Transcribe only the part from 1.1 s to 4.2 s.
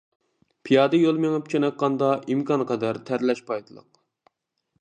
مېڭىپ چېنىققاندا ئىمكان قەدەر تەرلەش پايدىلىق.